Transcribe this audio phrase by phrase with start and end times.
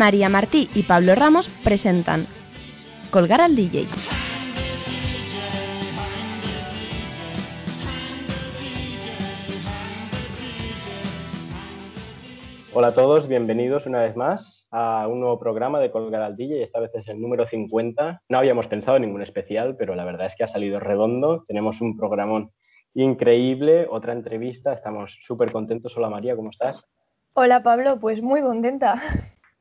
[0.00, 2.26] María Martí y Pablo Ramos presentan
[3.10, 3.86] Colgar al DJ.
[12.72, 16.62] Hola a todos, bienvenidos una vez más a un nuevo programa de Colgar al DJ.
[16.62, 18.22] Esta vez es el número 50.
[18.26, 21.44] No habíamos pensado en ningún especial, pero la verdad es que ha salido redondo.
[21.46, 22.52] Tenemos un programón
[22.94, 24.72] increíble, otra entrevista.
[24.72, 25.94] Estamos súper contentos.
[25.98, 26.88] Hola María, ¿cómo estás?
[27.34, 28.94] Hola Pablo, pues muy contenta.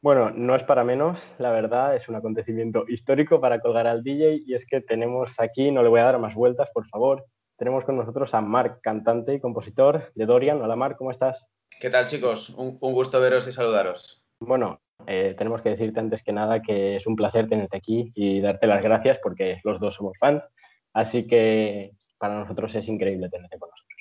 [0.01, 4.43] Bueno, no es para menos, la verdad, es un acontecimiento histórico para colgar al DJ
[4.45, 7.25] y es que tenemos aquí, no le voy a dar más vueltas, por favor,
[7.57, 10.61] tenemos con nosotros a Marc, cantante y compositor de Dorian.
[10.61, 11.45] Hola Marc, ¿cómo estás?
[11.81, 12.51] ¿Qué tal chicos?
[12.51, 14.23] Un, gusto veros y saludaros.
[14.39, 18.39] Bueno, eh, tenemos que decirte antes que nada que es un placer tenerte aquí y
[18.39, 20.47] darte las gracias porque los dos somos fans,
[20.93, 23.99] así que para nosotros es increíble tenerte con nosotros.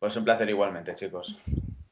[0.00, 1.40] Pues un placer igualmente, chicos.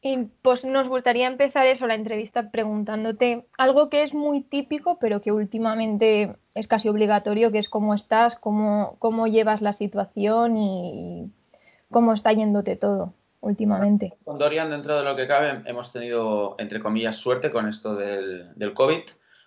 [0.06, 5.22] Y pues nos gustaría empezar eso, la entrevista, preguntándote algo que es muy típico, pero
[5.22, 11.32] que últimamente es casi obligatorio, que es cómo estás, cómo, cómo llevas la situación y
[11.90, 14.12] cómo está yéndote todo últimamente.
[14.26, 18.54] Con Dorian, dentro de lo que cabe, hemos tenido, entre comillas, suerte con esto del,
[18.56, 19.04] del COVID,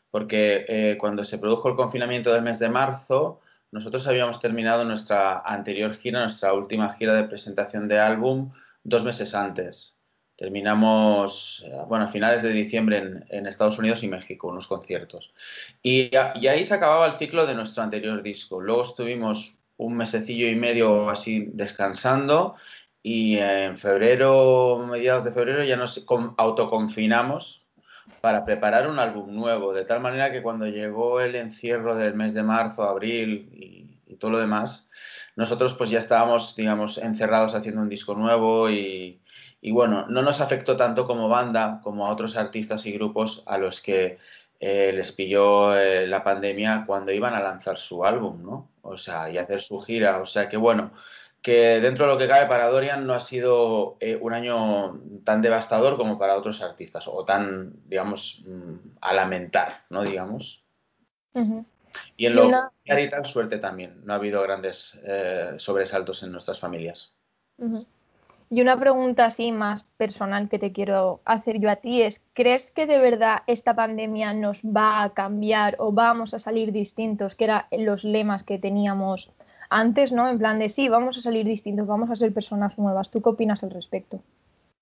[0.10, 5.40] porque eh, cuando se produjo el confinamiento del mes de marzo, nosotros habíamos terminado nuestra
[5.42, 8.52] anterior gira, nuestra última gira de presentación de álbum,
[8.84, 9.97] dos meses antes.
[10.38, 15.34] Terminamos, eh, bueno, a finales de diciembre en, Estados Unidos y México, unos conciertos.
[15.82, 18.62] Y, y, ahí se acababa el ciclo de nuestro anterior disco.
[18.62, 22.56] Luego estuvimos un mesecillo y medio así descansando
[23.04, 26.06] y en febrero, mediados de febrero, ya nos
[26.38, 27.66] autoconfinamos
[28.20, 32.34] para preparar un álbum nuevo, de tal manera que cuando llegó el encierro del mes
[32.34, 34.90] de marzo, abril y, todo lo demás,
[35.36, 39.22] nosotros pues ya estábamos, digamos, encerrados haciendo un disco nuevo y,
[39.72, 43.82] bueno, no nos afectó tanto como banda como a otros artistas y grupos a los
[43.82, 44.18] que
[44.60, 48.72] eh, les pilló eh, la pandemia cuando iban a lanzar su álbum, ¿no?
[48.82, 50.20] O sea, y hacer su gira.
[50.20, 50.92] O sea que bueno,
[51.42, 55.42] que dentro de lo que cabe para Dorian no ha sido eh, un año tan
[55.42, 60.04] devastador como para otros artistas, o tan, digamos, mm, a lamentar, ¿no?
[60.04, 60.64] Digamos.
[62.16, 62.50] Y en lo
[62.84, 64.02] que y tal, suerte también.
[64.06, 65.00] No ha habido grandes
[65.58, 67.16] sobresaltos en nuestras familias.
[68.50, 72.72] Y una pregunta así más personal que te quiero hacer yo a ti es, ¿crees
[72.72, 77.44] que de verdad esta pandemia nos va a cambiar o vamos a salir distintos, que
[77.44, 79.34] eran los lemas que teníamos
[79.70, 80.30] antes, ¿no?
[80.30, 83.12] En plan de sí, vamos a salir distintos, vamos a ser personas nuevas.
[83.12, 84.22] ¿Tú qué opinas al respecto?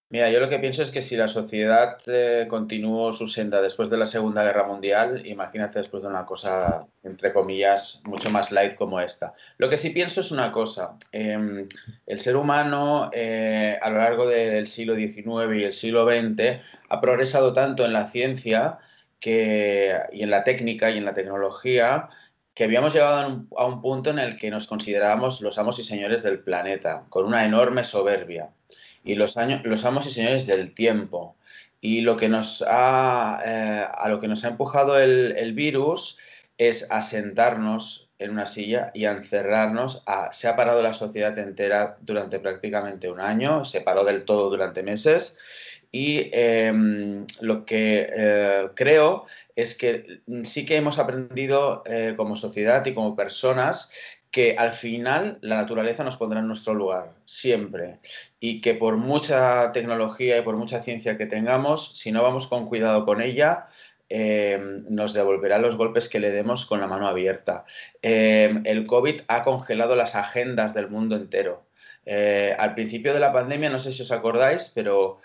[0.09, 3.89] Mira, yo lo que pienso es que si la sociedad eh, continuó su senda después
[3.89, 8.75] de la Segunda Guerra Mundial, imagínate después de una cosa, entre comillas, mucho más light
[8.75, 9.33] como esta.
[9.57, 11.67] Lo que sí pienso es una cosa, em,
[12.05, 17.01] el ser humano eh, a lo largo del siglo XIX y el siglo XX ha
[17.01, 18.77] progresado tanto en la ciencia
[19.19, 22.09] que, y en la técnica y en la tecnología
[22.55, 26.23] que habíamos llegado a un, punto en el que nos considerábamos los amos y señores
[26.23, 28.49] del planeta, con una enorme soberbia,
[29.05, 31.35] y los, años, los amos y señores del tiempo.
[31.79, 36.17] Y lo que nos ha, eh, a lo que nos ha empujado el, virus
[36.57, 40.03] es a sentarnos en una silla y a encerrarnos.
[40.31, 44.81] se ha parado la sociedad entera durante prácticamente un año, se paró del todo durante
[44.81, 45.37] meses.
[45.91, 52.85] Y em, lo que eh, creo es que sí que hemos aprendido eh, como sociedad
[52.85, 53.91] y como personas
[54.35, 58.00] que al final la naturaleza nos pondrá en nuestro lugar, siempre.
[58.41, 62.68] Y que por mucha tecnología y por mucha ciencia que tengamos, si no vamos con
[62.68, 63.68] cuidado con ella,
[64.09, 64.59] eh,
[64.90, 67.63] nos devolverá los golpes que le demos con la mano abierta.
[68.01, 71.63] Eh, el COVID ha congelado las agendas del mundo entero.
[72.57, 75.19] al principio de la pandemia, no sé si os acordáis, pero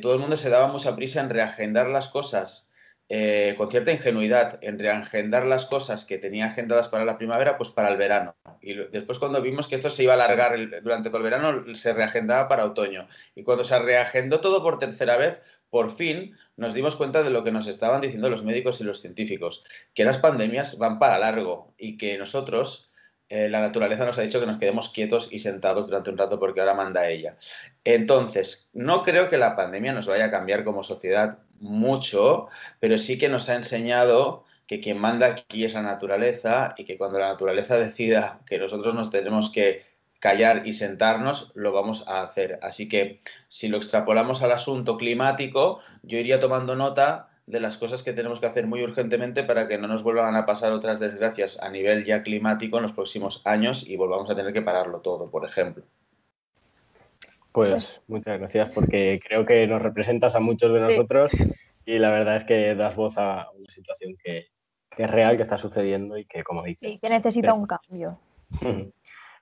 [0.00, 2.70] todo el mundo se daba mucha prisa en reagendar las cosas
[3.10, 7.70] eh, con cierta ingenuidad en reagendar las cosas que tenía agendadas para la primavera, pues
[7.70, 8.34] para el verano.
[8.62, 11.92] Y después cuando vimos que esto se iba a alargar durante todo el verano, se
[11.92, 13.06] reagendaba para otoño.
[13.34, 17.44] Y cuando se reagendó todo por tercera vez, por fin nos dimos cuenta de lo
[17.44, 21.74] que nos estaban diciendo los médicos y los científicos, que las pandemias van para largo
[21.76, 22.90] y que nosotros,
[23.28, 26.38] eh, la naturaleza nos ha dicho que nos quedemos quietos y sentados durante un rato
[26.38, 27.36] porque ahora manda ella.
[27.82, 32.48] Entonces, no creo que la pandemia nos vaya a cambiar como sociedad mucho,
[32.80, 36.96] pero sí que nos ha enseñado que quien manda aquí es la naturaleza y que
[36.96, 39.84] cuando la naturaleza decida que nosotros nos tenemos que
[40.18, 42.58] callar y sentarnos, lo vamos a hacer.
[42.62, 48.02] Así que si lo extrapolamos al asunto climático, yo iría tomando nota de las cosas
[48.02, 51.62] que tenemos que hacer muy urgentemente para que no nos vuelvan a pasar otras desgracias
[51.62, 55.26] a nivel ya climático en los próximos años y volvamos a tener que pararlo todo,
[55.26, 55.84] por ejemplo.
[57.54, 61.30] Pues muchas gracias porque creo que nos representas a muchos de nosotros
[61.86, 64.48] Y la verdad es que das voz a una situación que,
[64.96, 66.90] es real, que está sucediendo y que, como dices...
[66.90, 68.18] Sí, que necesita un cambio.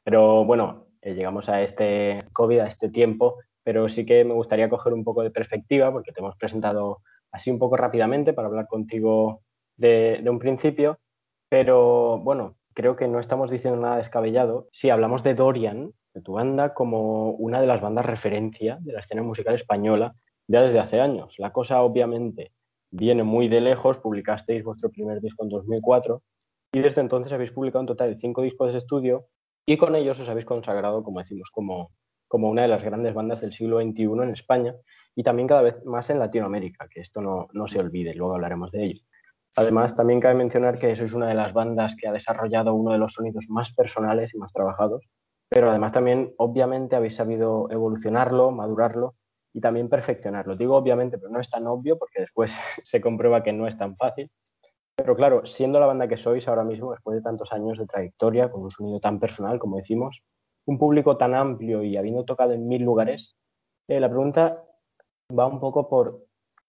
[0.04, 4.68] Pero bueno, eh, llegamos a este COVID, a este tiempo, pero sí que me gustaría
[4.68, 6.98] coger un poco de perspectiva porque te hemos presentado
[7.30, 9.40] así un poco rápidamente para hablar contigo
[9.78, 10.98] de, de un principio,
[11.48, 14.68] pero bueno, creo que no estamos diciendo nada descabellado.
[14.70, 19.00] Si hablamos de Dorian, de tu banda, como una de las bandas referencia de la
[19.00, 20.12] escena musical española
[20.46, 21.34] ya desde hace años.
[21.38, 22.52] La cosa obviamente
[22.90, 26.22] viene muy de lejos, publicasteis vuestro primer disco en 2004
[26.72, 29.26] y desde entonces habéis publicado un total de cinco discos de estudio
[29.66, 31.92] y con ellos os habéis consagrado, como decimos, como,
[32.28, 34.74] como una de las grandes bandas del siglo XXI en España
[35.14, 38.72] y también cada vez más en Latinoamérica, que esto no, no se olvide, luego hablaremos
[38.72, 39.00] de ello.
[39.54, 42.98] Además, también cabe mencionar que sois una de las bandas que ha desarrollado uno de
[42.98, 45.06] los sonidos más personales y más trabajados,
[45.52, 49.16] pero además también, obviamente, habéis sabido evolucionarlo, madurarlo
[49.52, 50.56] y también perfeccionarlo.
[50.56, 53.94] Digo obviamente, pero no es tan obvio porque después se comprueba que no es tan
[53.96, 54.30] fácil.
[54.96, 58.50] Pero claro, siendo la banda que sois ahora mismo, después de tantos años de trayectoria,
[58.50, 60.22] con un sonido tan personal, como decimos,
[60.64, 63.36] un público tan amplio y habiendo tocado en mil lugares,
[63.88, 64.64] eh, la pregunta
[65.38, 66.24] va un poco por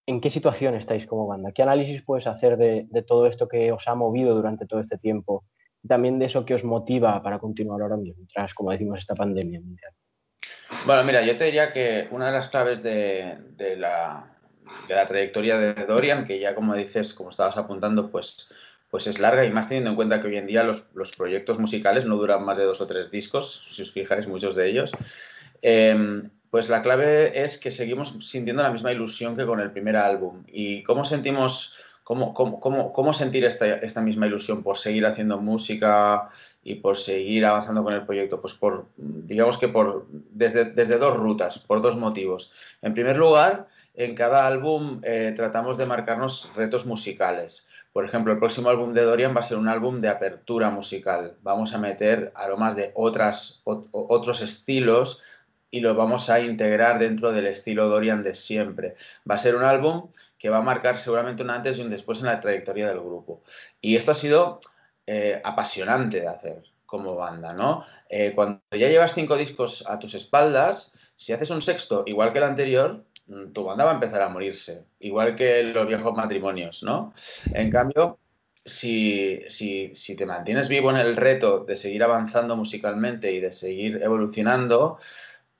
[0.06, 3.88] en qué situación estáis como banda, qué análisis puedes hacer de, todo esto que os
[3.88, 5.45] ha movido durante todo este tiempo
[5.88, 9.59] también de eso que os motiva para continuar ahora mismo, tras, como decimos, esta pandemia
[9.59, 9.91] mundial.
[10.85, 13.38] Bueno, mira, yo te diría que una de las claves de,
[13.77, 14.35] la,
[15.07, 18.53] trayectoria de Dorian, que ya como dices, como estabas apuntando, pues,
[18.89, 22.06] pues es larga y más teniendo en cuenta que hoy en día los, proyectos musicales
[22.06, 24.91] no duran más de dos o tres discos, si os fijáis, muchos de ellos.
[25.62, 29.95] Em, pues la clave es que seguimos sintiendo la misma ilusión que con el primer
[29.95, 30.44] álbum.
[30.47, 36.30] ¿Y cómo sentimos, cómo, cómo, sentir esta, esta misma ilusión por seguir haciendo música,
[36.64, 38.40] y por seguir avanzando con el proyecto?
[38.40, 42.54] Pues por, digamos que por, desde, desde dos rutas, por dos motivos.
[42.82, 47.68] En primer lugar, en cada álbum eh, tratamos de marcarnos retos musicales.
[47.92, 51.36] Por ejemplo, el próximo álbum de Dorian va a ser un álbum de apertura musical.
[51.44, 55.22] Vamos a meter aromas de otras, otros estilos
[55.70, 58.96] y los vamos a integrar dentro del estilo Dorian de siempre.
[59.30, 60.08] Va a ser un álbum
[60.44, 63.44] que va a marcar seguramente un antes y un después en la trayectoria del grupo.
[63.80, 64.60] Y esto ha sido
[65.07, 67.86] eh, apasionante de hacer como banda, ¿no?
[68.10, 72.40] Eh, cuando ya llevas cinco discos a tus espaldas, si haces un sexto igual que
[72.40, 76.84] el anterior, mm, tu banda va a empezar a morirse, igual que los viejos matrimonios,
[76.84, 77.13] ¿no?
[77.54, 78.19] En cambio,
[78.66, 84.04] si, si, te mantienes vivo en el reto de seguir avanzando musicalmente y de seguir
[84.04, 85.00] evolucionando,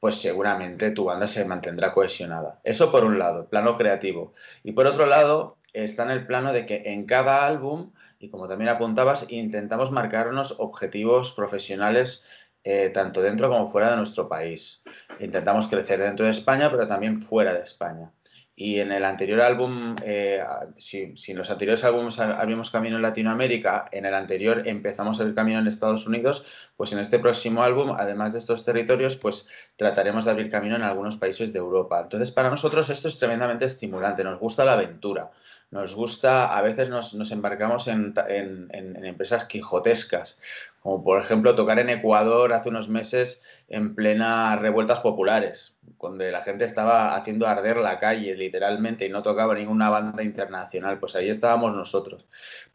[0.04, 2.60] pues seguramente tu banda se mantendrá cohesionada.
[2.66, 4.34] Eso por un lado, plano creativo.
[4.62, 8.50] Y por otro lado, está en el plano de que en cada álbum y como
[8.50, 12.26] también apuntabas, intentamos marcarnos objetivos profesionales
[12.66, 14.84] eh, tanto dentro como fuera de nuestro país.
[15.22, 18.12] Intentamos crecer dentro de España, pero también fuera de España.
[18.56, 20.44] Y en el anterior álbum, eh,
[20.78, 25.60] si, en los anteriores álbumes abrimos camino en Latinoamérica, en el anterior empezamos el camino
[25.60, 26.46] en Estados Unidos,
[26.78, 30.84] pues en este próximo álbum, además de estos territorios, pues trataremos de abrir camino en
[30.84, 32.02] algunos países de Europa.
[32.02, 35.32] Entonces, para nosotros esto es tremendamente estimulante, nos gusta la aventura
[35.74, 38.14] nos gusta, a veces nos, embarcamos en,
[39.04, 40.40] empresas quijotescas,
[40.82, 46.44] como por ejemplo tocar en Ecuador hace unos meses en plena revueltas populares, donde la
[46.44, 51.30] gente estaba haciendo arder la calle literalmente y no tocaba ninguna banda internacional, pues ahí
[51.30, 52.28] estábamos nosotros.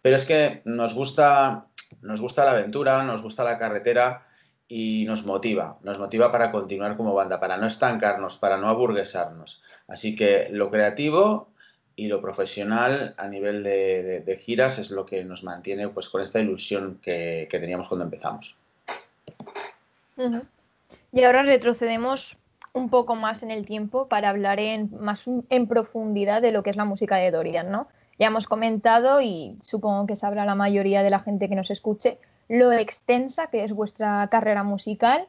[0.03, 1.67] Pero es que nos gusta,
[2.03, 4.27] nos gusta la aventura, nos gusta la carretera
[4.67, 9.63] y nos motiva, nos motiva para continuar como banda, para no estancarnos, para no aburguesarnos.
[9.87, 11.49] Así que lo creativo
[11.95, 16.41] y lo profesional a nivel de, giras es lo que nos mantiene pues con esta
[16.41, 18.57] ilusión que, teníamos cuando empezamos.
[21.13, 22.39] Y ahora retrocedemos
[22.73, 26.71] un poco más en el tiempo para hablar en, más en profundidad de lo que
[26.71, 27.89] es la música de Dorian, ¿no?
[28.19, 32.19] Ya hemos comentado y supongo que sabrá la mayoría de la gente que nos escuche
[32.49, 35.29] lo extensa que es vuestra carrera musical.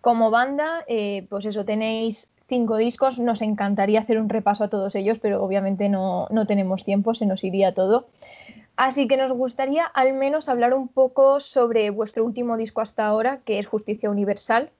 [0.00, 3.18] Como banda, eh, pues eso, tenéis cinco discos.
[3.18, 7.42] Nos encantaría hacer un repaso a todos ellos, pero obviamente no, tenemos tiempo, se nos
[7.42, 8.08] iría todo.
[8.76, 13.40] Así que nos gustaría al menos hablar un poco sobre vuestro último disco hasta ahora,
[13.44, 14.70] que es Justicia Universal.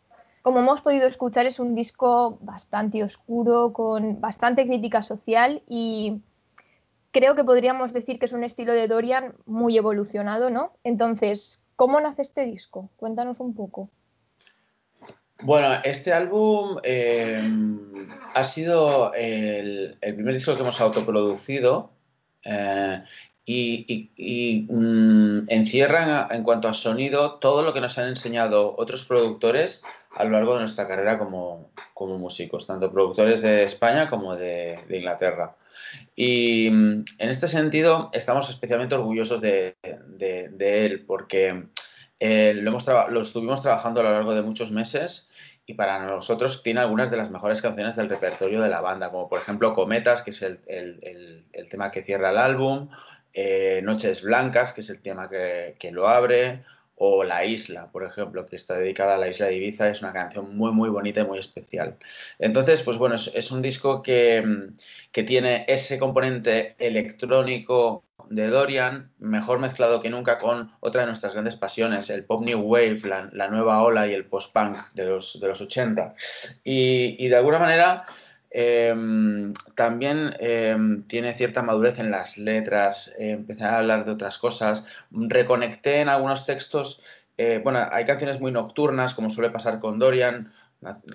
[0.48, 6.22] Como hemos podido escuchar, es un disco bastante oscuro, con bastante crítica social y
[7.10, 10.72] creo que podríamos decir que es un estilo de Dorian muy evolucionado, ¿no?
[10.84, 12.88] Entonces, ¿cómo nace este disco?
[12.96, 13.90] Cuéntanos un poco.
[15.42, 17.42] Bueno, este álbum eh,
[18.32, 21.90] ha sido el, primer disco que hemos autoproducido
[22.42, 23.04] eh,
[23.44, 29.84] y, mm, encierra en, cuanto a sonido todo lo que nos han enseñado otros productores
[30.18, 31.70] a lo largo de nuestra carrera como,
[32.18, 35.54] músicos, tanto productores de España como de, Inglaterra.
[36.16, 39.76] Y mm, en este sentido estamos especialmente orgullosos de,
[40.58, 41.64] él porque
[42.18, 45.28] eh, lo, hemos lo estuvimos trabajando a lo largo de muchos meses
[45.68, 49.28] y para nosotros tiene algunas de las mejores canciones del repertorio de la banda, como
[49.28, 52.88] por ejemplo Cometas, que es el, tema que cierra el álbum,
[53.34, 56.64] eh, Noches Blancas, que es el tema que, lo abre,
[56.98, 60.12] o La Isla, por ejemplo, que está dedicada a la isla de Ibiza, es una
[60.12, 61.96] canción muy, muy bonita y muy especial.
[62.38, 64.70] Entonces, pues bueno, es, un disco que,
[65.12, 71.32] que, tiene ese componente electrónico de Dorian, mejor mezclado que nunca con otra de nuestras
[71.32, 75.48] grandes pasiones, el pop new wave, la, nueva ola y el post-punk de los, de
[75.48, 76.14] los 80.
[76.64, 78.04] Y, y de alguna manera
[78.50, 84.38] Em, también em, tiene cierta madurez en las letras, eh, empecé a hablar de otras
[84.38, 87.02] cosas, reconecté en algunos textos,
[87.36, 90.52] eh, bueno, hay canciones muy nocturnas, como suele pasar con Dorian,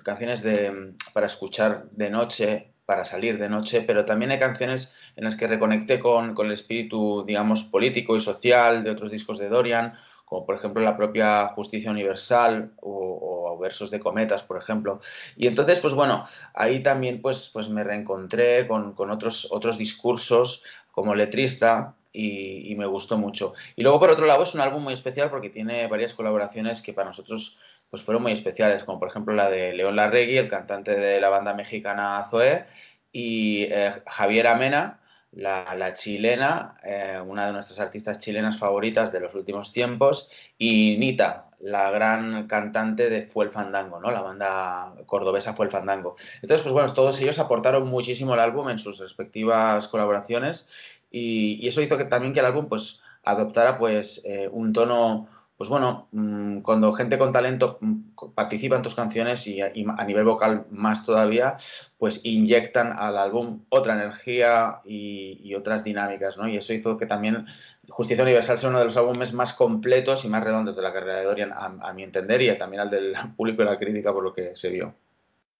[0.02, 5.24] canciones de, para escuchar de noche, para salir de noche, pero también hay canciones en
[5.24, 9.48] las que reconecté con, con el espíritu, digamos, político y social de otros discos de
[9.48, 9.94] Dorian,
[10.34, 15.00] como por ejemplo la propia Justicia Universal o, versos de cometas, por ejemplo.
[15.36, 21.14] Y entonces, pues bueno, ahí también pues, pues me reencontré con, otros, otros discursos como
[21.14, 23.54] letrista y, me gustó mucho.
[23.76, 26.92] Y luego, por otro lado, es un álbum muy especial porque tiene varias colaboraciones que
[26.92, 30.96] para nosotros pues fueron muy especiales, como por ejemplo la de León Larregui, el cantante
[30.96, 32.64] de la banda mexicana Zoé,
[33.12, 34.98] y eh, Javier Amena,
[35.36, 41.46] la, chilena, eh, una de nuestras artistas chilenas favoritas de los últimos tiempos, y Nita,
[41.60, 44.10] la gran cantante de Fue el Fandango, ¿no?
[44.10, 46.16] La banda cordobesa Fue el Fandango.
[46.42, 50.68] Entonces, pues bueno, todos ellos aportaron muchísimo al álbum en sus respectivas colaboraciones
[51.10, 55.70] y, eso hizo que también que el álbum pues adoptara pues eh, un tono pues
[55.70, 60.66] bueno, mm, cuando gente con talento mm, participa en tus canciones y, a nivel vocal
[60.70, 61.56] más todavía,
[61.96, 66.48] pues inyectan al álbum otra energía y, otras dinámicas, ¿no?
[66.48, 67.46] Y eso hizo que también
[67.88, 71.20] Justicia Universal sea uno de los álbumes más completos y más redondos de la carrera
[71.20, 74.32] de Dorian, a, mi entender, y también al del público y la crítica por lo
[74.32, 74.94] que se vio.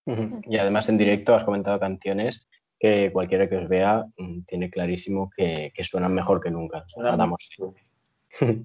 [0.07, 2.47] Y además en directo has comentado canciones
[2.79, 6.85] que cualquiera que os vea mm, tiene clarísimo que, suenan mejor que nunca.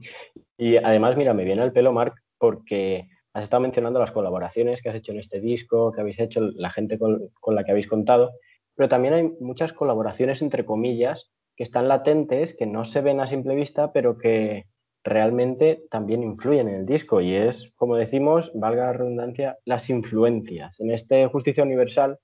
[0.57, 4.89] y además, mira, me viene al pelo, Marc, porque has estado mencionando las colaboraciones que
[4.89, 8.31] has hecho en este disco, que habéis hecho, la gente con, la que habéis contado,
[8.75, 13.27] pero también hay muchas colaboraciones, entre comillas, que están latentes, que no se ven a
[13.27, 14.65] simple vista, pero que
[15.03, 17.19] realmente también influyen en el disco.
[17.19, 20.79] Y es, como decimos, valga la redundancia, las influencias.
[20.79, 22.19] En este Justicia Universal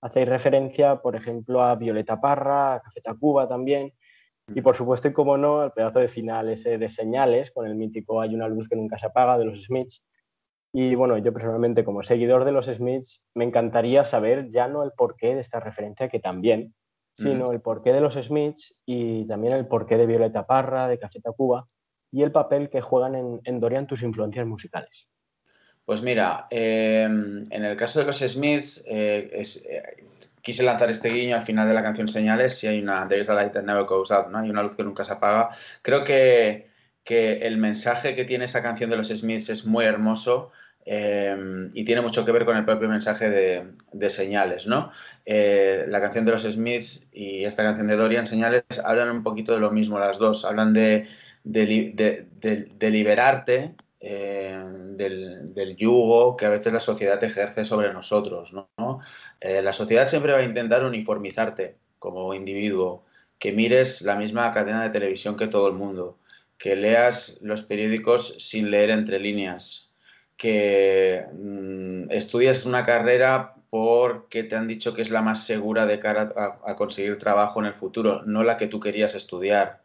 [0.00, 3.92] hacéis referencia, por ejemplo, a Violeta Parra, a Café Tacuba también,
[4.54, 7.74] y por supuesto, y como no, el pedazo de final ese de señales, con el
[7.74, 10.04] mítico Hay una luz que nunca se apaga de los Smiths.
[10.72, 14.92] Y bueno, yo personalmente como seguidor de los Smiths me encantaría saber ya no el
[14.92, 16.74] porqué de esta referencia, que también,
[17.14, 21.20] sino el porqué de los Smiths y también el porqué de Violeta Parra, de Café
[21.20, 21.66] Tacuba
[22.12, 25.08] y el papel que juegan en, Dorian tus influencias musicales.
[25.84, 29.82] Pues mira, em, en el caso de los Smiths, eh, es, eh,
[30.42, 33.28] quise lanzar este guiño al final de la canción Señales, si hay una There is
[33.28, 34.38] a light that never goes out, ¿no?
[34.38, 35.50] Hay una luz que nunca se apaga.
[35.82, 36.70] Creo que,
[37.04, 40.50] que el mensaje que tiene esa canción de los Smiths es muy hermoso
[40.86, 44.92] eh, y tiene mucho que ver con el propio mensaje de, de Señales, ¿no?
[45.26, 49.52] Eh, la canción de los Smiths y esta canción de Dorian, Señales, hablan un poquito
[49.52, 50.44] de lo mismo las dos.
[50.44, 51.08] Hablan de,
[51.44, 54.64] de liberarte eh,
[54.96, 58.52] del, yugo que a veces la sociedad ejerce sobre nosotros.
[58.52, 59.00] ¿no?
[59.40, 63.04] Eh, la sociedad siempre va a intentar uniformizarte como individuo,
[63.38, 66.18] que mires la misma cadena de televisión que todo el mundo,
[66.58, 69.94] que leas los periódicos sin leer entre líneas,
[70.36, 76.00] que mm, estudies una carrera porque te han dicho que es la más segura de
[76.00, 79.82] cara a, a, conseguir trabajo en el futuro, no la que tú querías estudiar.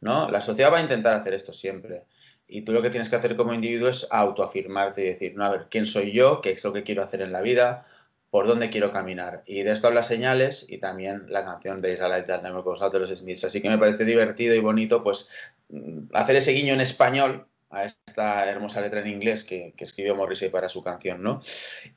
[0.00, 0.30] ¿no?
[0.30, 2.04] La sociedad va a intentar hacer esto siempre.
[2.48, 5.50] Y tú lo que tienes que hacer como individuo es autoafirmarte y decir, no, a
[5.50, 6.40] ver, ¿quién soy yo?
[6.40, 7.86] ¿Qué es lo que quiero hacer en la vida?
[8.30, 9.42] ¿Por dónde quiero caminar?
[9.46, 12.92] Y de esto habla señales y también la canción de Isla Light Never Goes Out
[12.92, 13.44] de los Smiths.
[13.44, 15.30] Así que me parece divertido y bonito pues
[15.70, 20.48] mm, hacer ese guiño en español a esta hermosa letra en inglés que, escribió Morrissey
[20.48, 21.42] para su canción, ¿no?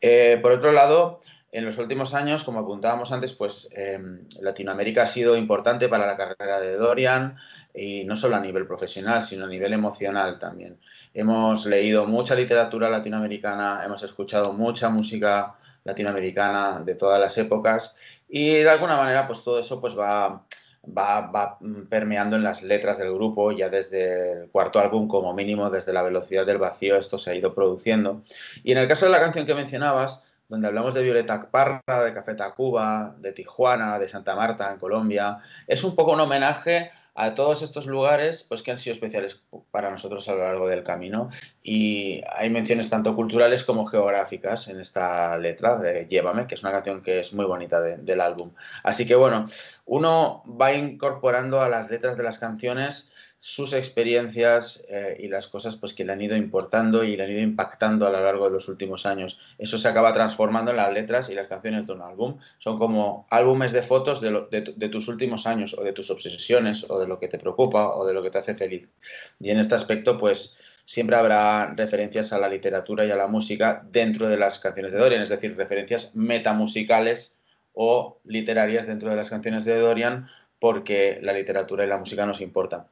[0.01, 5.07] Eh, por otro lado, en los últimos años, como apuntábamos antes, pues em, Latinoamérica ha
[5.07, 7.37] sido importante para la carrera de Dorian,
[7.73, 10.77] y no solo a nivel profesional, sino a nivel emocional también.
[11.13, 17.95] Hemos leído mucha literatura latinoamericana, hemos escuchado mucha música latinoamericana de todas las épocas
[18.27, 20.43] y de alguna manera pues todo eso pues va,
[20.85, 21.57] va, va
[21.89, 26.03] permeando en las letras del grupo ya desde el cuarto álbum como mínimo desde la
[26.03, 28.23] velocidad del vacío esto se ha ido produciendo
[28.63, 32.11] y en el caso de la canción que mencionabas donde hablamos de Violeta Parra, de
[32.11, 35.37] Café Tacuba, de Tijuana, de Santa Marta en Colombia.
[35.67, 39.91] Es un poco un homenaje a todos estos lugares pues, que han sido especiales para
[39.91, 41.29] nosotros a lo largo del camino.
[41.63, 46.71] Y hay menciones tanto culturales como geográficas en esta letra de Llévame, que es una
[46.71, 48.51] canción que es muy bonita del álbum.
[48.83, 49.47] Así que bueno,
[49.85, 53.08] uno va incorporando a las letras de las canciones
[53.41, 57.31] sus experiencias eh, y las cosas pues, que le han ido importando y le han
[57.31, 59.39] ido impactando a lo largo de los últimos años.
[59.57, 62.37] Eso se acaba transformando en las letras y las canciones de un álbum.
[62.57, 66.99] Son como álbumes de fotos de, de, tus últimos años o de tus obsesiones o
[66.99, 68.91] de lo que te preocupa o de lo que te hace feliz.
[69.39, 73.85] Y en este aspecto, pues siempre habrá referencias a la literatura y a la música
[73.89, 77.37] dentro de las canciones de Dorian, es decir, referencias metamusicales
[77.73, 80.27] o literarias dentro de las canciones de Dorian
[80.59, 82.87] porque la literatura y la música nos importan.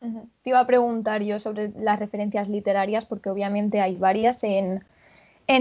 [0.00, 4.82] Te iba a preguntar yo sobre las referencias literarias, porque obviamente hay varias en,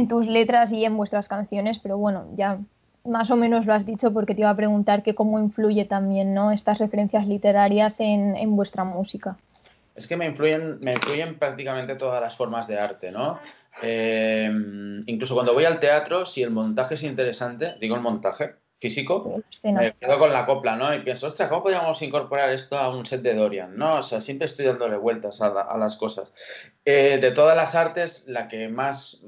[0.08, 2.60] tus letras y en vuestras canciones, pero bueno, ya
[3.03, 6.34] más o menos lo has dicho porque te iba a preguntar que cómo influye también
[6.34, 6.51] ¿no?
[6.51, 9.38] estas referencias literarias en, vuestra música.
[9.96, 13.39] Es que me influyen, me influyen prácticamente todas las formas de arte, ¿no?
[13.81, 14.50] Eh,
[15.05, 19.93] incluso cuando voy al teatro, si el montaje es interesante, digo el montaje, físico, me
[20.00, 20.93] quedo con la copla, ¿no?
[20.93, 23.77] Y pienso, ostras, ¿cómo podríamos incorporar esto a un set de Dorian?
[23.77, 23.98] ¿no?
[23.98, 26.31] O sea, siempre estoy dándole vueltas a, las cosas.
[26.86, 29.21] Eh, de todas las artes, la que más,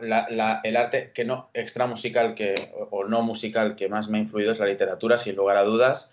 [0.00, 2.54] el arte que no extra musical que,
[2.90, 6.10] o, no musical que más me ha influido es la literatura, sin lugar a dudas.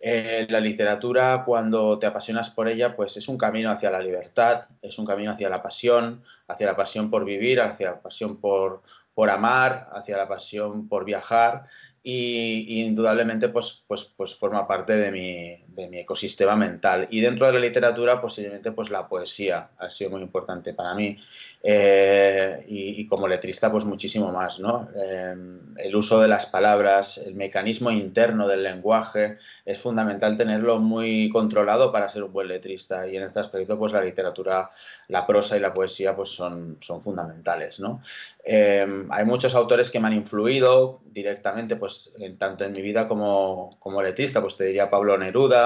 [0.00, 4.64] Eh, la literatura, cuando te apasionas por ella, pues es un camino hacia la libertad,
[4.80, 8.82] es un camino hacia la pasión, hacia la pasión por vivir, hacia la pasión por,
[9.14, 11.66] por amar, hacia la pasión por viajar
[12.04, 17.06] y, indudablemente pues, pues, pues forma parte de mi, de mi, ecosistema mental.
[17.10, 21.18] Y dentro de la literatura, posiblemente pues la poesía ha sido muy importante para mí.
[21.66, 24.90] Eh, y, como letrista, pues muchísimo más, ¿no?
[24.94, 25.34] Eh,
[25.78, 31.90] el uso de las palabras, el mecanismo interno del lenguaje, es fundamental tenerlo muy controlado
[31.90, 34.70] para ser un buen letrista y en este aspecto, pues la literatura,
[35.08, 38.02] la prosa y la poesía, pues son, son fundamentales, ¿no?
[38.44, 43.78] Eh, hay muchos autores que me han influido directamente, pues tanto en mi vida como,
[43.78, 45.63] como letrista, pues te diría Pablo Neruda,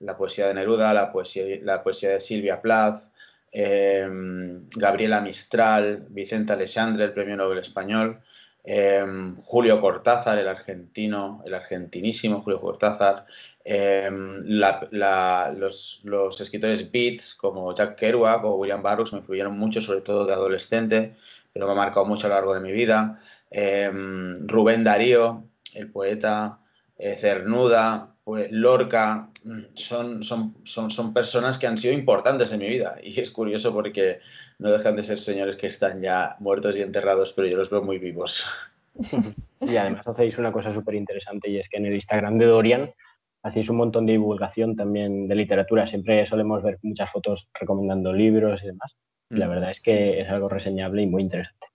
[0.00, 3.10] la poesía de Neruda, la poesía, la poesía de Silvia Plath,
[3.52, 8.20] Em, Gabriela Mistral, Vicente Alexandre, el premio Nobel español,
[8.62, 13.26] em, Julio Cortázar, el argentino, el argentinísimo Julio Cortázar,
[13.64, 20.24] em, los, escritores beats como Jack Kerouac o William Burroughs me influyeron mucho, sobre todo
[20.24, 21.16] de adolescente,
[21.52, 23.20] pero me ha marcado mucho a lo largo de mi vida.
[24.46, 26.58] Rubén Darío, el poeta,
[26.98, 29.28] eh, Cernuda, pues, Lorca,
[29.74, 32.96] son, son, son, son personas que han sido importantes en mi vida.
[33.02, 34.20] Y es curioso porque
[34.60, 37.82] no dejan de ser señores que están ya muertos y enterrados, pero yo los veo
[37.82, 38.48] muy vivos.
[39.62, 42.94] Y además hacéis una cosa súper interesante y es que en el Instagram de Dorian
[43.42, 45.88] hacéis un montón de divulgación también de literatura.
[45.88, 48.96] Siempre solemos ver muchas fotos recomendando libros y demás.
[49.28, 49.50] Y la mm.
[49.50, 51.66] verdad es que es algo reseñable y muy interesante.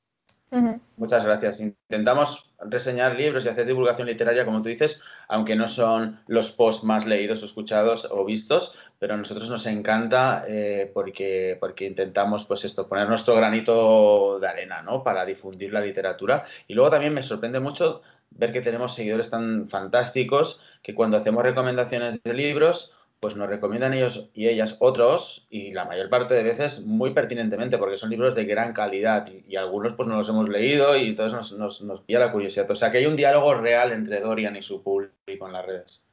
[0.97, 1.60] Muchas gracias.
[1.60, 6.84] Intentamos reseñar libros y hacer divulgación literaria, como tú dices, aunque no son los posts
[6.84, 12.63] más leídos escuchados o vistos, pero a nosotros nos encanta eh, porque, porque intentamos, pues
[12.63, 15.03] esto, poner nuestro granito de arena, ¿no?
[15.03, 16.45] Para difundir la literatura.
[16.67, 21.43] Y luego también me sorprende mucho ver que tenemos seguidores tan fantásticos que cuando hacemos
[21.43, 26.43] recomendaciones de libros, pues nos recomiendan ellos y ellas otros y la mayor parte de
[26.43, 30.47] veces muy pertinentemente porque son libros de gran calidad y, algunos pues no los hemos
[30.47, 32.69] leído y entonces nos, nos, pilla la curiosidad.
[32.69, 36.03] O sea que hay un diálogo real entre Dorian y su público en las redes.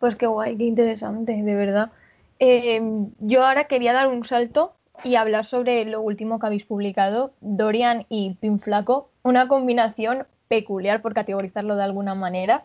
[0.00, 1.92] Pues qué guay, qué interesante, de verdad.
[2.40, 2.82] Eh,
[3.20, 4.72] yo ahora quería dar un salto
[5.04, 11.00] y hablar sobre lo último que habéis publicado, Dorian y Pin Flaco, una combinación peculiar
[11.00, 12.64] por categorizarlo de alguna manera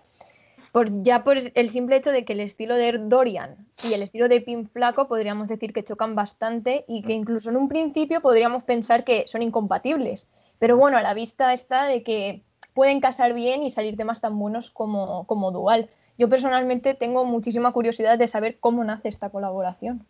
[0.71, 4.29] por, ya por el simple hecho de que el estilo de Dorian y el estilo
[4.29, 8.63] de Pin Flaco podríamos decir que chocan bastante y que incluso en un principio podríamos
[8.63, 10.27] pensar que son incompatibles.
[10.59, 14.37] Pero bueno, a la vista está de que pueden casar bien y salir temas tan
[14.39, 15.89] buenos como, como Dual.
[16.17, 20.05] Yo personalmente tengo muchísima curiosidad de saber cómo nace esta colaboración.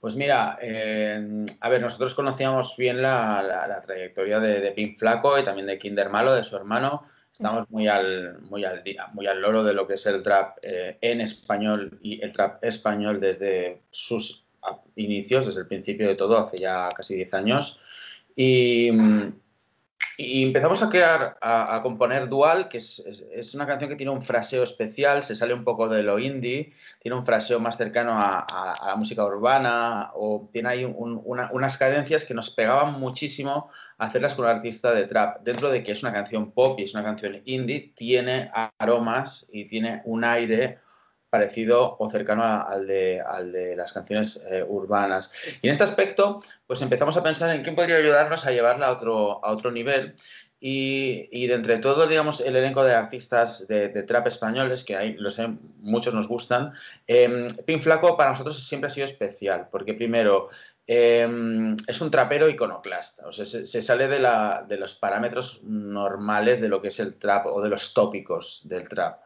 [0.00, 5.44] Pues mira, eh, a ver, nosotros conocíamos bien la, trayectoria de, de Pin Flaco y
[5.44, 7.02] también de Kinder Malo, de su hermano,
[7.40, 10.58] Estamos muy al, muy al día, muy al loro de lo que es el trap
[10.60, 14.44] eh, en español y el trap español desde sus
[14.94, 17.80] inicios, desde el principio de todo, hace ya casi 10 años.
[18.36, 18.90] Y,
[20.18, 22.98] y empezamos a crear, a, componer Dual, que es,
[23.32, 26.74] es, una canción que tiene un fraseo especial, se sale un poco de lo indie,
[27.00, 32.26] tiene un fraseo más cercano a, a, la música urbana, o tiene ahí unas cadencias
[32.26, 33.70] que nos pegaban muchísimo
[34.00, 35.42] hacerlas con un artista de trap.
[35.42, 39.66] Dentro de que es una canción pop y es una canción indie, tiene aromas y
[39.66, 40.78] tiene un aire
[41.28, 45.32] parecido o cercano al de, al de las canciones eh, urbanas.
[45.62, 48.92] Y en este aspecto, pues empezamos a pensar en quién podría ayudarnos a llevarla a
[48.92, 50.16] otro, a otro nivel.
[50.62, 55.14] Y, y, de entre todo, digamos, el elenco de artistas de, trap españoles, que hay,
[55.14, 56.74] lo sé, muchos nos gustan,
[57.06, 60.50] eh, Pin Flaco para nosotros siempre ha sido especial, porque primero
[60.92, 66.60] em, es un trapero iconoclasta, o sea, se, sale de, la, de, los parámetros normales
[66.60, 69.20] de lo que es el trap o de los tópicos del trap.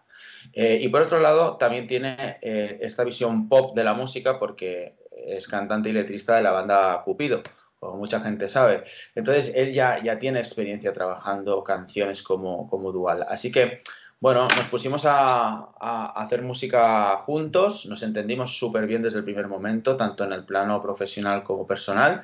[0.52, 4.96] Eh, y por otro lado, también tiene eh, esta visión pop de la música porque
[5.10, 7.42] es cantante y letrista de la banda Cupido
[7.84, 8.84] como mucha gente sabe.
[9.14, 13.24] Entonces, él ya, ya tiene experiencia trabajando canciones como, como dual.
[13.28, 13.82] Así que,
[14.24, 15.74] bueno, nos pusimos a,
[16.16, 20.80] hacer música juntos, nos entendimos súper bien desde el primer momento, tanto en el plano
[20.80, 22.22] profesional como personal.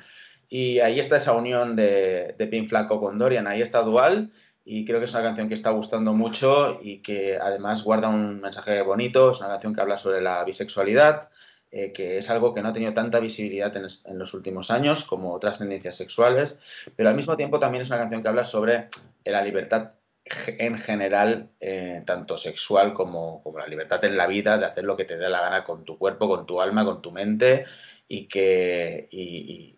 [0.49, 4.31] Y ahí está esa unión de, de Pin Flaco con Dorian, ahí está Dual.
[4.65, 8.41] Y creo que es una canción que está gustando mucho y que además guarda un
[8.41, 9.29] mensaje bonito.
[9.29, 11.29] Es una canción que habla sobre la bisexualidad,
[11.71, 15.35] eh, que es algo que no ha tenido tanta visibilidad en, los últimos años como
[15.35, 16.57] otras tendencias sexuales,
[16.95, 18.87] pero al mismo tiempo también es una canción que habla sobre
[19.23, 19.91] la libertad
[20.47, 24.97] en general, eh, tanto sexual como, como, la libertad en la vida de hacer lo
[24.97, 27.65] que te dé la gana con tu cuerpo, con tu alma, con tu mente
[28.07, 29.75] y que, y,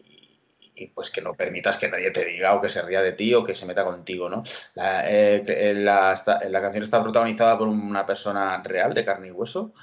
[0.94, 3.44] pues que no permitas que nadie te diga o que se ría de ti o
[3.44, 4.44] que se meta contigo, ¿no?
[4.76, 6.16] La, eh, la,
[6.50, 9.74] la canción está protagonizada por una persona real de carne y hueso,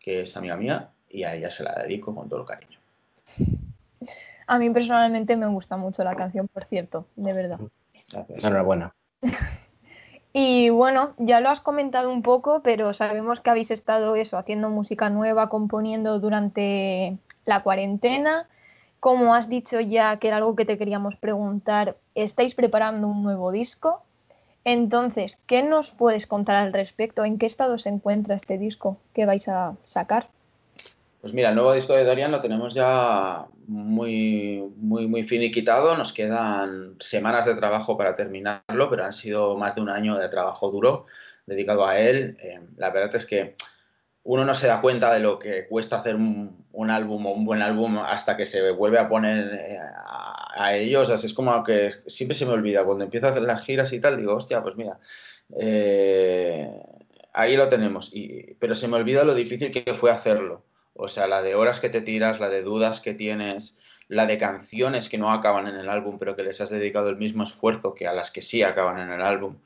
[0.00, 2.78] que es amiga mía, y a ella se la dedico con todo el cariño.
[4.46, 7.60] A mí personalmente me gusta mucho la canción, por cierto, de verdad.
[8.28, 8.94] Enhorabuena.
[10.40, 14.70] Y bueno, ya lo has comentado un poco, pero sabemos que habéis estado eso, haciendo
[14.70, 18.48] música nueva, componiendo durante la cuarentena.
[19.00, 23.50] Como has dicho ya, que era algo que te queríamos preguntar, ¿estáis preparando un nuevo
[23.50, 24.04] disco?
[24.62, 27.24] Entonces, ¿qué nos puedes contar al respecto?
[27.24, 30.28] ¿En qué estado se encuentra este disco que vais a sacar?
[31.20, 35.96] Pues mira, el nuevo disco de Dorian lo tenemos ya muy, muy, muy finiquitado.
[35.96, 40.28] Nos quedan semanas de trabajo para terminarlo, pero han sido más de un año de
[40.28, 41.06] trabajo duro
[41.44, 42.36] dedicado a él.
[42.40, 43.56] Eh, la verdad es que
[44.22, 47.62] uno no se da cuenta de lo que cuesta hacer un, álbum o un buen
[47.62, 49.78] álbum hasta que se vuelve a poner eh,
[50.56, 51.10] a, ellos.
[51.10, 52.84] es como que siempre se me olvida.
[52.84, 54.98] Cuando empiezo a hacer las giras y tal, digo, hostia, pues mira,
[55.58, 56.70] eh,
[57.32, 58.12] ahí lo tenemos.
[58.60, 60.67] Pero se me olvida lo difícil que fue hacerlo
[60.98, 64.38] o sea, la de horas que te tiras, la de dudas que tienes, la de
[64.38, 67.94] canciones que no acaban en el álbum, pero que les has dedicado el mismo esfuerzo
[67.94, 69.56] que a las que sí acaban en el álbum.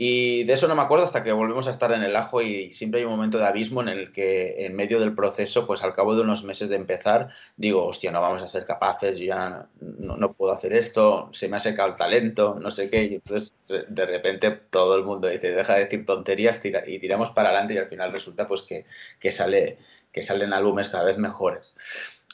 [0.00, 2.72] Y de eso no me acuerdo hasta que volvemos a estar en el ajo y
[2.72, 5.92] siempre hay un momento de abismo en el que en medio del proceso, pues al
[5.92, 9.66] cabo de unos meses de empezar, digo, hostia, no vamos a ser capaces, yo ya
[9.80, 13.06] no, puedo hacer esto, se me ha secado el talento, no sé qué.
[13.06, 17.48] Y entonces de repente todo el mundo dice, deja de decir tonterías y tiramos para
[17.48, 19.78] adelante y al final resulta pues que sale
[20.18, 21.74] que salen álbumes cada vez mejores.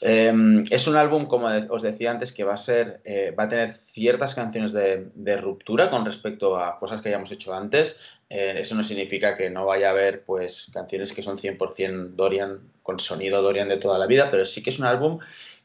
[0.00, 3.48] Em, es un álbum, como os decía antes, que va a ser, eh, va a
[3.48, 8.00] tener ciertas canciones de, ruptura con respecto a cosas que hayamos hecho antes.
[8.30, 12.60] Eh, eso no significa que no vaya a haber, pues, canciones que son 100% Dorian,
[12.82, 15.18] con sonido Dorian de toda la vida, pero sí que es un álbum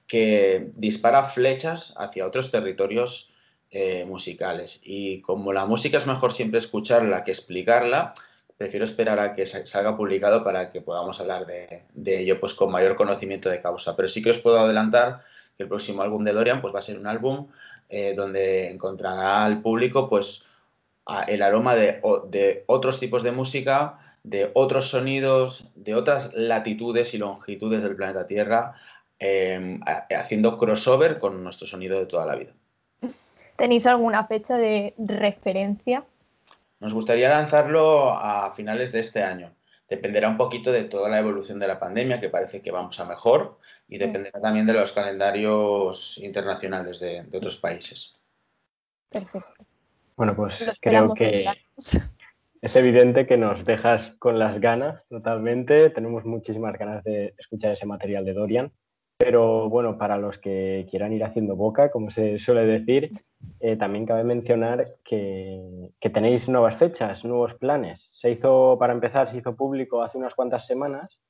[0.07, 3.31] que dispara flechas hacia otros territorios
[3.71, 4.81] eh, musicales.
[4.83, 8.13] Y como la música es mejor siempre escucharla que explicarla,
[8.59, 12.97] prefiero esperar a que salga publicado para que podamos hablar de, ello pues con mayor
[12.97, 13.95] conocimiento de causa.
[13.95, 15.21] Pero sí que os puedo adelantar
[15.55, 17.47] que el próximo álbum de Dorian pues va a ser un álbum
[17.87, 20.45] eh, donde encontrará al público pues
[21.29, 22.01] el aroma de,
[22.67, 28.75] otros tipos de música, de otros sonidos, de otras latitudes y longitudes del planeta Tierra,
[29.19, 32.51] em, haciendo crossover con nuestro sonido de toda la vida.
[33.55, 36.03] ¿Tenéis alguna fecha de referencia
[36.79, 39.53] nos gustaría lanzarlo a finales de este año.
[39.89, 43.05] Dependerá un poquito de toda la evolución de la pandemia, que parece que vamos a
[43.05, 48.15] mejor, y dependerá también de los calendarios internacionales de, otros países.
[49.09, 49.65] Perfecto.
[50.15, 51.45] Bueno, pues creo que
[52.61, 55.89] es evidente que nos dejas con las ganas totalmente.
[55.89, 58.71] Tenemos muchísimas ganas de escuchar ese material de Dorian.
[59.21, 63.11] Pero bueno, para los que quieran ir haciendo boca, como se suele decir,
[63.59, 67.99] eh, también cabe mencionar que, tenéis nuevas fechas, nuevos planes.
[68.17, 71.21] Se hizo, para empezar, se hizo público hace unas cuantas semanas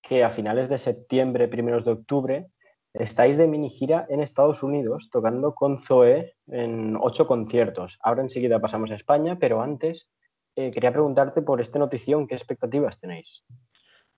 [0.00, 2.46] que a finales de septiembre, primeros de octubre,
[2.94, 7.98] estáis de mini gira en Estados Unidos tocando con Zoe en ocho conciertos.
[8.02, 10.08] Ahora enseguida pasamos a España, pero antes
[10.56, 13.44] eh, quería preguntarte por esta notición, ¿qué expectativas tenéis?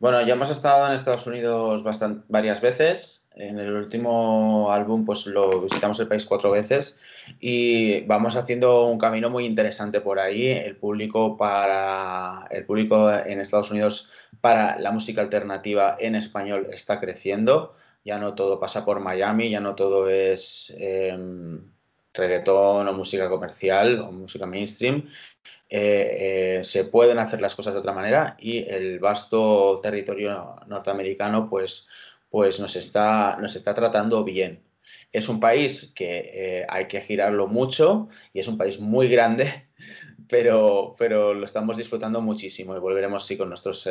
[0.00, 1.82] Bueno, ya hemos estado en Estados Unidos
[2.28, 3.26] varias veces.
[3.34, 6.98] En el último álbum, pues lo visitamos el país cuatro veces
[7.40, 10.46] y vamos haciendo un camino muy interesante por ahí.
[10.48, 17.00] El público para el público en Estados Unidos para la música alternativa en español está
[17.00, 17.74] creciendo.
[18.04, 21.61] Ya no todo pasa por Miami, ya no todo es em,
[22.14, 25.09] reggaetón o música comercial o música mainstream.
[25.71, 31.49] Eh, eh, se pueden hacer las cosas de otra manera y el vasto territorio norteamericano
[31.49, 31.88] pues,
[32.31, 34.62] pues nos, está, nos está tratando bien.
[35.12, 39.68] Es un país que eh, hay que girarlo mucho y es un país muy grande,
[40.29, 43.87] pero, pero lo estamos disfrutando muchísimo y volveremos sí con nuestros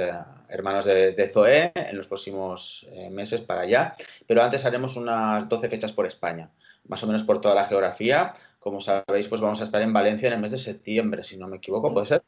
[0.49, 3.95] hermanos de, de, Zoe en los próximos meses para allá.
[4.25, 6.49] Pero antes haremos unas 12 fechas por España,
[6.87, 8.33] más o menos por toda la geografía
[8.67, 11.47] como sabéis, pues vamos a estar en Valencia en el mes de septiembre, si no
[11.47, 12.23] me equivoco, ¿puede ser?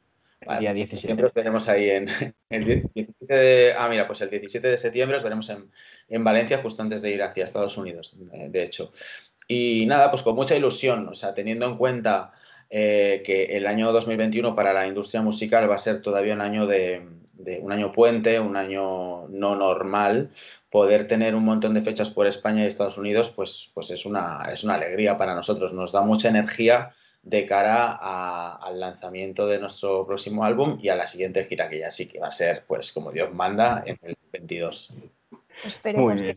[0.59, 1.25] Día 17.
[1.25, 2.07] Os veremos ahí en
[2.49, 5.69] el 17 de, ah, mira, pues el 17 de septiembre os veremos en,
[6.07, 8.93] en Valencia justo antes de ir hacia Estados Unidos, eh, de hecho.
[9.49, 12.31] Y nada, pues con mucha ilusión, o sea, teniendo en cuenta
[12.69, 16.65] eh, que el año 2021 para la industria musical va a ser todavía un año
[16.65, 20.31] de, de un año puente, un año no normal,
[20.69, 24.49] poder tener un montón de fechas por España y Estados Unidos, pues, pues es, una,
[24.51, 25.73] es una alegría para nosotros.
[25.73, 31.07] Nos da mucha energía de cara al lanzamiento de nuestro próximo álbum y a la
[31.07, 34.15] siguiente gira, que ya sí que va a ser, pues como Dios manda, en el
[34.31, 34.93] 22.
[35.95, 36.35] Muy bien.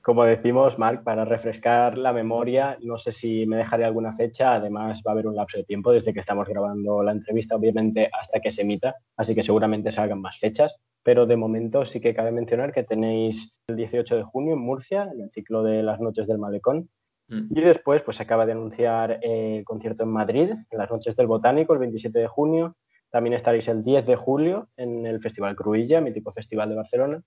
[0.00, 5.02] Como decimos, Marc, para refrescar la memoria, no sé si me dejaré alguna fecha, además
[5.06, 8.40] va a haber un lapso de tiempo desde que estamos grabando la entrevista, obviamente, hasta
[8.40, 12.32] que se emita, así que seguramente salgan más fechas pero de momento sí que cabe
[12.32, 16.26] mencionar que tenéis el 18 de junio en Murcia, en el ciclo de las noches
[16.26, 16.90] del malecón,
[17.28, 17.46] mm.
[17.58, 21.72] y después pues acaba de anunciar el concierto en Madrid, en las noches del Botánico,
[21.72, 22.76] el 27 de junio,
[23.08, 27.22] también estaréis el 10 de julio en el Festival Cruilla, mítico festival de Barcelona,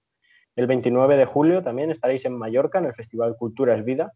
[0.55, 4.13] el 29 de julio también estaréis en Mallorca, en el Festival Cultura es Vida,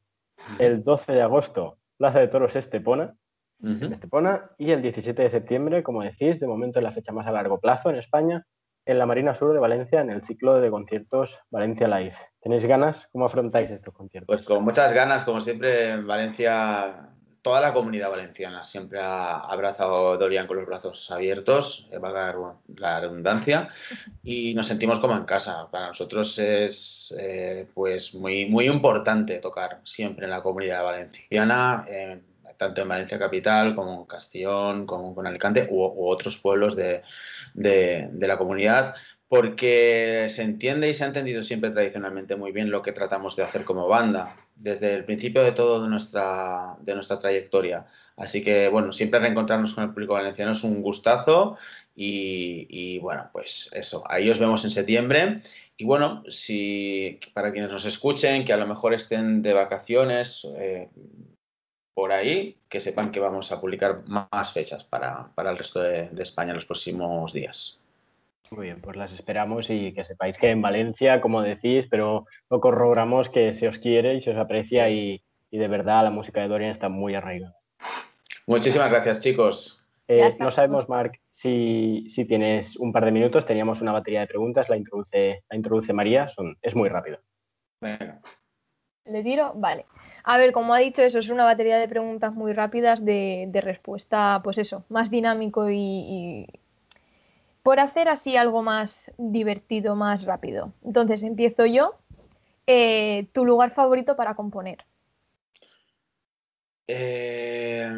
[0.60, 3.15] el 12 de agosto Plaza de Toros Estepona,
[3.63, 7.32] Estepona, y el 17 de septiembre, como decís, de momento es la fecha más a
[7.32, 8.45] largo plazo en España,
[8.86, 12.15] en la Marina Sur de Valencia en el ciclo de conciertos Valencia Live.
[12.41, 13.08] ¿Tenéis ganas?
[13.12, 14.28] ¿Cómo afrontáis estos conciertos?
[14.28, 17.10] Pues con muchas ganas, como siempre, en Valencia,
[17.41, 22.36] toda la comunidad valenciana siempre ha abrazado a Dorian con los brazos abiertos, eh, valga
[22.78, 23.69] la redundancia,
[24.24, 25.67] y nos sentimos como en casa.
[25.71, 31.86] Para nosotros es eh, pues muy, muy importante tocar siempre en la comunidad valenciana.
[32.58, 37.02] Tanto en Valencia Capital como en Castellón, como en Alicante u otros pueblos de,
[37.54, 38.96] de, la comunidad,
[39.28, 43.44] porque se entiende y se ha entendido siempre tradicionalmente muy bien lo que tratamos de
[43.44, 47.86] hacer como banda, desde el principio de todo de nuestra, de nuestra trayectoria.
[48.18, 51.58] Así que, bueno, siempre reencontrarnos con el público valenciano es un gustazo
[51.96, 55.41] y, bueno, pues eso, ahí os vemos en septiembre.
[55.78, 60.89] Y bueno, si para quienes nos escuchen, que a lo mejor estén de vacaciones eh,
[61.95, 66.49] por ahí, que sepan que vamos a publicar más fechas para, el resto de, España
[66.49, 67.79] en los próximos días.
[68.51, 72.60] Muy bien, pues las esperamos y que sepáis que en Valencia, como decís, pero lo
[72.60, 76.49] corroboramos que se os quiere y se os aprecia y, de verdad la música de
[76.49, 77.55] Dorian está muy arraigada.
[78.45, 79.81] Muchísimas gracias, chicos.
[80.10, 83.45] Eh, no sabemos, Marc, si, tienes un par de minutos.
[83.45, 87.19] Teníamos una batería de preguntas, la introduce, la introduce María, son, es muy rápido.
[87.79, 88.21] Venga.
[89.06, 89.54] ¿Le tiro?
[89.56, 89.86] Vale.
[90.24, 94.41] A ver, como ha dicho, eso es una batería de preguntas muy rápidas de, respuesta,
[94.44, 96.48] pues eso, más dinámico y,
[97.62, 100.74] por hacer así algo más divertido, más rápido.
[100.84, 101.96] Entonces, empiezo yo.
[102.68, 104.86] Eh, ¿Tu lugar favorito para componer?
[106.88, 107.91] Em,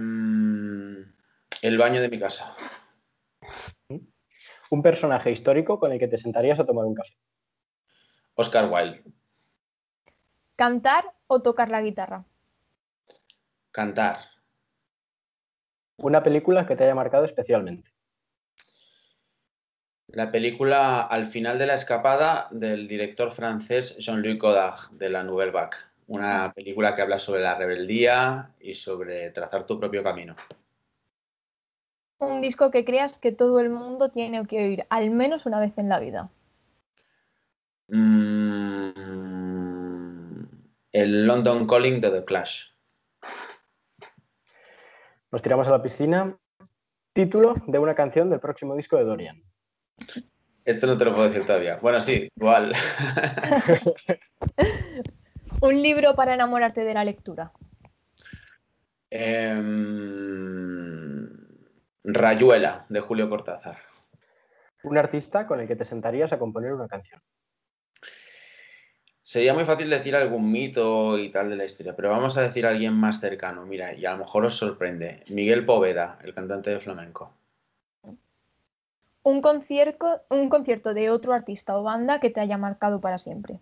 [1.62, 2.54] el baño de mi casa.
[4.70, 7.14] ¿Un personaje histórico con el que te sentarías a tomar un café?
[8.36, 9.04] Oscar Wilde.
[10.58, 12.26] ¿Cantar o tocar la guitarra?
[13.72, 14.18] Cantar.
[15.98, 17.92] Una película que te haya marcado especialmente.
[20.08, 25.52] La película Al final de la escapada del director francés Jean-Luc Godard de la Nouvelle
[25.52, 25.78] Vague.
[26.08, 30.36] Una película que habla sobre la rebeldía y sobre trazar tu propio camino.
[32.18, 35.78] Un disco que creas que todo el mundo tiene que oír al menos una vez
[35.78, 36.32] en la vida.
[37.90, 38.67] Mm,
[41.02, 42.72] el London Calling de The Clash.
[45.32, 46.36] Nos tiramos a la piscina.
[47.14, 49.44] Título de una canción del próximo disco de Dorian.
[50.66, 51.78] Esto no te lo puedo decir todavía.
[51.84, 52.74] Bueno, sí, igual.
[55.62, 57.52] Un libro para enamorarte de la lectura.
[59.12, 59.70] Em,
[62.04, 63.78] Rayuela, de Julio Cortázar.
[64.84, 67.22] Un artista con el que te sentarías a componer una canción.
[69.28, 72.66] Sería muy fácil decir algún mito y tal de la historia, pero vamos a decir
[72.66, 73.66] a alguien más cercano.
[73.66, 75.26] Mira, y a lo mejor os sorprende.
[75.28, 77.34] Miguel Poveda, el cantante de flamenco.
[79.24, 83.60] Un concierto, un concierto de otro artista o banda que te haya marcado para siempre.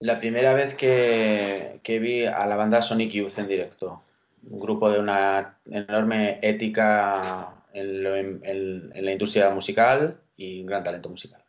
[0.00, 4.02] La primera vez que, vi a la banda Sonic Youth en directo,
[4.50, 11.44] un grupo de una enorme ética en, la industria musical y un gran talento musical.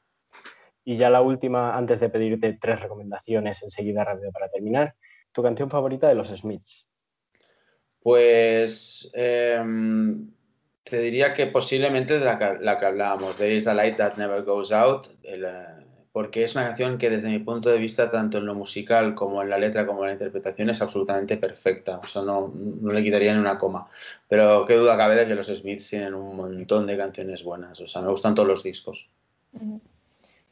[0.84, 4.96] Y ya la última, antes de pedirte tres recomendaciones enseguida rápido para terminar,
[5.32, 6.88] ¿tu canción favorita de los Smiths?
[8.02, 10.32] Pues em,
[10.84, 14.44] te diría que posiblemente de la, la, que hablábamos, There is a light that never
[14.44, 15.46] goes out, el,
[16.12, 19.44] porque es una canción que desde mi punto de vista, tanto en lo musical como
[19.44, 22.00] en la letra como en la interpretación, es absolutamente perfecta.
[22.00, 23.88] O sea, no, no le quitaría ni una coma.
[24.28, 27.80] Pero qué duda cabe de que los Smiths tienen un montón de canciones buenas.
[27.80, 29.08] O sea, me gustan todos los discos.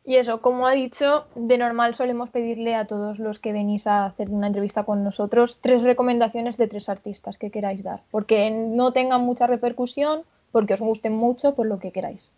[0.06, 4.06] Y eso, como ha dicho, de normal solemos pedirle a todos los que venís a
[4.06, 8.04] hacer una entrevista con nosotros tres recomendaciones de tres artistas que queráis dar.
[8.12, 12.30] Porque no tengan mucha repercusión, porque os gusten mucho, por lo que queráis.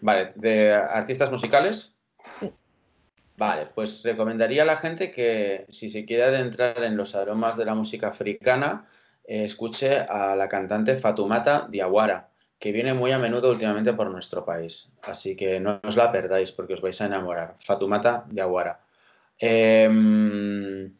[0.00, 1.92] Vale, ¿de artistas musicales?
[3.36, 7.64] Vale, pues recomendaría a la gente que si se quiere adentrar en los aromas de
[7.64, 8.86] la música africana,
[9.24, 14.44] eh, escuche a la cantante Fatumata Diawara, que viene muy a menudo últimamente por nuestro
[14.44, 14.92] país.
[15.02, 17.56] Así que no os la perdáis porque os vais a enamorar.
[17.58, 18.80] Fatumata Diawara.
[19.38, 20.94] Em,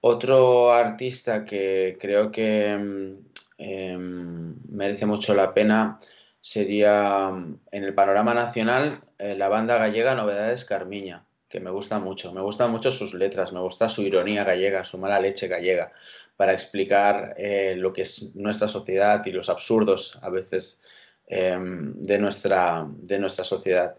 [0.00, 3.16] otro artista que creo que
[3.58, 5.98] em, merece mucho la pena
[6.40, 12.32] sería en el panorama nacional eh, la banda gallega Novedades Carmiña que me gusta mucho.
[12.32, 15.92] Me gustan mucho sus letras, me gusta su ironía gallega, su mala leche gallega,
[16.36, 20.80] para explicar eh, lo que es nuestra sociedad y los absurdos a veces
[21.26, 23.96] em, de, nuestra, de nuestra sociedad.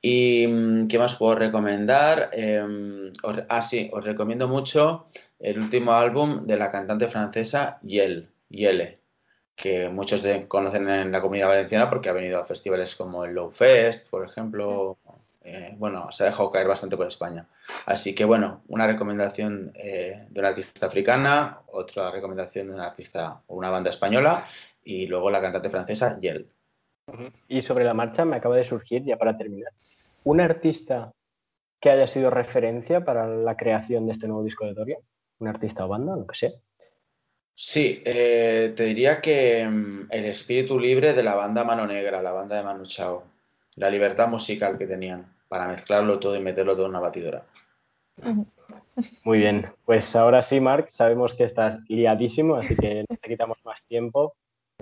[0.00, 2.30] ¿Y mm, qué más puedo recomendar?
[2.32, 3.12] Eh,
[3.48, 9.00] ah, sí, os recomiendo mucho el último álbum de la cantante francesa Yel, Yele,
[9.56, 13.50] que muchos conocen en la comunidad valenciana porque ha venido a festivales como el Low
[13.50, 14.98] Fest, por ejemplo,
[15.42, 17.46] eh, bueno, se ha dejado caer bastante por España.
[17.86, 23.40] Así que, bueno, una recomendación eh, de una artista africana, otra recomendación de una artista
[23.46, 24.46] o una banda española
[24.84, 26.48] y luego la cantante francesa Yel.
[27.48, 29.72] Y sobre la marcha me acaba de surgir, ya para terminar,
[30.24, 31.12] un artista
[31.80, 35.00] que haya sido referencia para la creación de este nuevo disco de Dorian,
[35.38, 36.50] un artista o banda, lo que sea.
[37.58, 42.32] Sí, eh, te diría que mm, el espíritu libre de la banda Mano Negra, la
[42.32, 43.24] banda de Manu Chao,
[43.76, 47.46] la libertad musical que tenían para mezclarlo todo y meterlo todo en una batidora.
[49.24, 53.56] Muy bien, pues ahora sí, Marc, sabemos que estás liadísimo, así que no te quitamos
[53.64, 54.34] más tiempo.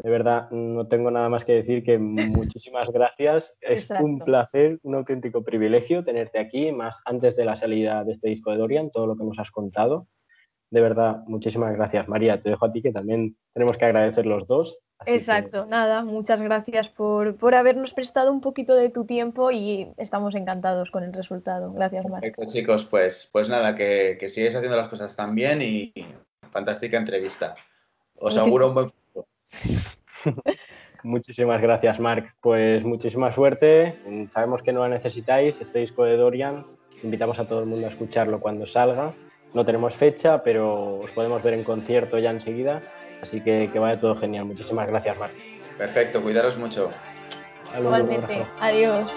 [0.03, 3.55] De verdad, no tengo nada más que decir que muchísimas gracias.
[3.61, 8.31] Es un placer, un auténtico privilegio tenerte aquí, más antes de la salida de este
[8.31, 10.09] disco de Dorian, todo lo que nos has contado.
[10.75, 12.41] De verdad, muchísimas gracias, María.
[12.41, 16.89] Te dejo a ti que también tenemos que agradecer los dos Exacto, nada, muchas gracias
[16.89, 21.73] por, habernos prestado un poquito de tu tiempo y estamos encantados con el resultado.
[21.73, 22.23] Gracias, Marc.
[22.23, 25.93] Perfecto, chicos, pues, pues nada, que, que sigáis haciendo las cosas tan bien y
[26.51, 27.55] fantástica entrevista.
[28.17, 29.29] Os auguro un buen futuro.
[31.05, 32.35] Muchísimas gracias, Marc.
[32.41, 34.01] Pues muchísima suerte.
[34.33, 35.61] Sabemos que no la necesitáis.
[35.61, 36.67] Este disco de Dorian,
[37.05, 39.15] invitamos a todo el mundo a escucharlo cuando salga.
[39.55, 42.83] No tenemos fecha, pero os podemos ver en concierto ya enseguida.
[43.23, 44.45] Así que que vaya todo genial.
[44.45, 45.33] Muchísimas gracias, Marc.
[45.79, 46.91] Perfecto, cuidaros mucho.
[47.79, 49.13] Igualmente, adiós.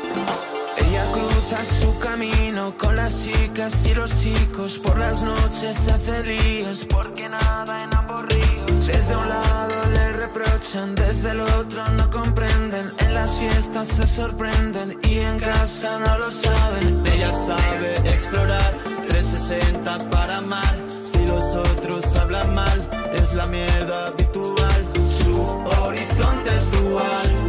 [0.77, 6.85] Ella cruza su camino con las chicas y los chicos por las noches hace días
[6.85, 8.87] porque nada en ambos ríos.
[8.87, 12.85] Desde un lado le reprochan, desde el otro no comprenden.
[12.99, 17.03] En las fiestas se sorprenden y en casa no lo saben.
[17.05, 18.86] Ella sabe explorar
[19.19, 20.75] 360 para amar.
[21.03, 24.85] Si los otros hablan mal es la mierda habitual.
[25.09, 25.41] Su
[25.81, 27.46] horizonte es dual.